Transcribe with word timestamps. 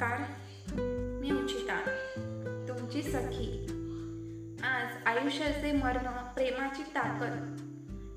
नमस्कार. 0.00 0.18
मी 1.20 1.30
उचिता. 1.30 1.80
तुमची 2.68 3.02
सखी. 3.02 3.66
आज 4.62 5.06
आयुष्याचे 5.06 5.72
मर्म 5.72 6.10
प्रेमाची 6.34 6.82
ताकद 6.82 7.56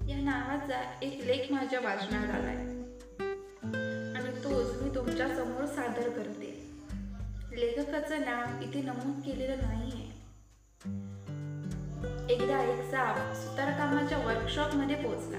या 0.09 0.17
नावाचा 0.17 0.99
एक 1.01 1.21
लेख 1.25 1.51
माझ्या 1.51 1.79
वाचनात 1.79 2.29
आलाय. 2.29 2.55
आणि 4.15 4.43
तोच 4.43 4.81
मी 4.81 4.95
तुमच्यासमोर 4.95 5.65
सादर 5.65 6.09
करते. 6.09 6.71
लेखकाचं 7.51 8.21
नाव 8.21 8.63
इथे 8.63 8.81
नमूद 8.81 9.23
केलेलं 9.25 9.55
नाहीये. 9.61 10.07
एकदा 12.33 12.63
एक 12.63 12.91
साप 12.91 13.17
सुतारकामाच्या 13.35 14.17
वर्कशॉपमध्ये 14.17 14.95
पोहोचला. 14.95 15.37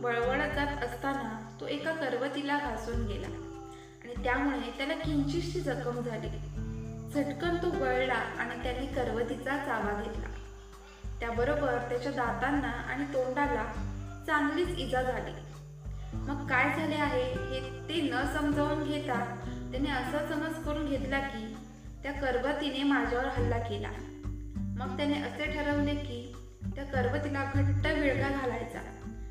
वळवळत 0.00 0.54
जात 0.54 0.84
असताना 0.84 1.56
तो 1.60 1.66
एका 1.66 1.92
करवतीला 1.92 2.58
घासून 2.58 3.06
गेला. 3.06 3.53
त्यामुळे 4.24 4.70
त्याला 4.70 4.94
किंचितशी 4.94 5.60
जखम 5.60 6.02
झाली. 6.02 6.28
झटकन 7.14 7.56
तो 7.56 7.84
वळला 7.84 8.14
आणि 8.14 8.62
त्याने 8.62 8.86
करवतीचा 8.86 9.56
चावा 9.56 10.02
घेतला. 10.02 10.28
त्याबरोबर 11.20 11.78
त्याच्या 11.88 12.12
दातांना 12.12 12.68
आणि 12.68 13.04
तोंडाला 13.04 13.64
चांगलीच 14.26 14.78
इजा 14.78 15.02
झाली. 15.02 15.32
मग 16.14 16.46
काय 16.46 16.80
झाले 16.80 16.94
आहे 16.94 17.32
हे 17.32 17.60
ते 17.88 18.00
न 18.00 18.32
समजावून 18.34 18.84
घेता 18.84 19.40
त्याने 19.72 19.90
असा 19.90 20.26
समज 20.28 20.64
करून 20.64 20.86
घेतला 20.86 21.18
की 21.18 21.56
त्या 22.02 22.12
करवतीने 22.12 22.82
माझ्यावर 22.82 23.26
हल्ला 23.26 23.58
केला. 23.58 23.90
मग 24.78 24.96
त्याने 24.96 25.22
असे 25.22 25.44
ठरवले 25.44 25.94
की 25.94 26.34
त्या 26.74 26.84
करवतीला 26.84 27.44
घट्ट 27.44 27.86
विळगा 27.86 28.28
घालायचा 28.28 28.78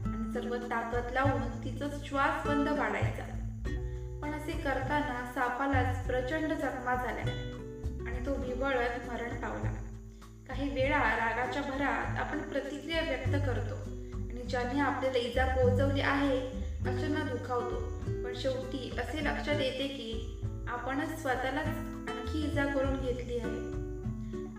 आणि 0.06 0.34
सर्व 0.34 0.56
ताकद 0.56 1.12
लावून 1.12 1.64
तिचा 1.64 1.86
श्वास 2.06 2.48
बंद 2.48 2.70
पाडायचा 2.70 3.33
पण 4.24 4.34
असे 4.34 4.52
करताना 4.52 5.32
सापालाच 5.36 6.08
प्रचंड 6.08 6.54
जखमा 6.54 6.96
झाल्या 6.96 7.24
आणि 8.08 8.26
तो 8.26 8.34
विवळत 8.34 9.08
मरण 9.08 9.42
पावला. 9.42 9.72
काही 10.48 10.70
वेळा 10.70 11.00
रागाच्या 11.00 11.62
भरात 11.62 12.20
आपण 12.20 12.40
प्रतिक्रिया 12.40 13.02
व्यक्त 13.02 13.46
करतो 13.46 13.76
आणि 14.30 14.42
ज्याने 14.42 14.80
आपल्याला 14.80 15.18
इजा 15.18 15.46
पोहोचवली 15.46 16.02
आहे 16.02 16.40
अशांना 16.86 17.20
दुखावतो. 17.20 17.76
पण 18.24 18.34
शेवटी 18.36 18.96
असे 19.00 19.18
लक्षात 19.18 19.62
येते 19.62 19.88
की 19.88 20.42
आपणच 20.68 21.22
स्वतःलाच 21.22 21.68
आणखी 21.68 22.52
इजा 22.52 22.66
करून 22.66 22.96
घेतली 22.96 23.38
आहे. 23.38 23.84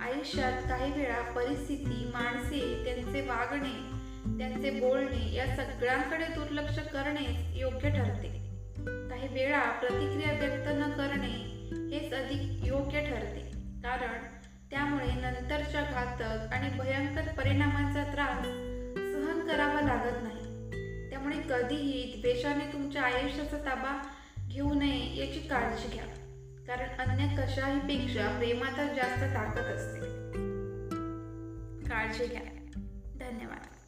आयुष्यात 0.05 0.63
काही 0.69 0.93
वेळा 0.93 1.23
परिस्थिती 1.23 2.11
माणसे 2.15 2.85
त्यांचे 2.85 3.21
वागणे 3.21 3.95
त्यांचे 4.39 4.71
बोलणे 4.71 5.35
या 5.35 5.47
सगळ्यांकडे 5.57 6.25
दुर्लक्ष 6.25 6.79
करणे 6.79 7.53
योग्य 7.55 7.91
ठरते. 7.91 8.44
काही 8.81 9.29
वेळा 9.29 9.71
प्रतिक्रिया 9.71 10.33
व्यक्त 10.33 10.69
न 10.69 10.91
करणे 10.91 11.55
हेच 11.91 12.15
अधिक 12.15 12.67
योग्य 12.67 13.01
ठरते. 13.01 13.41
कारण 13.83 14.25
त्यामुळे 14.71 15.07
नंतरच्या 15.07 15.83
घातक 15.83 16.53
आणि 16.53 16.79
भयंकर 16.79 17.23
परिणामांचा 17.23 18.03
त्रास 18.13 18.45
सहन 18.97 19.47
करावा 19.47 19.81
लागत 19.81 20.19
नाही. 20.23 20.71
त्यामुळे 21.11 21.37
कधीही 21.37 22.21
द्वेषाने 22.21 22.73
तुमच्या 22.73 23.03
आयुष्याचा 23.03 23.57
ताबा 23.57 24.03
घेऊ 24.49 24.75
नये 24.75 25.19
याची 25.19 25.41
काळजी 25.41 25.89
घ्या. 25.89 26.05
कारण 26.67 26.89
अन्य 26.89 27.43
कशाही 27.43 27.81
पेक्षा 27.81 28.39
प्रेमातच 28.39 28.95
जास्त 28.95 29.23
ताकद 29.23 29.63
असते. 29.63 30.01
काळजी 31.89 32.27
घ्या. 32.27 32.43
धन्यवाद. 33.21 33.84